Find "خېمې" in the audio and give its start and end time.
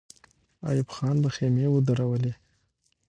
1.35-1.65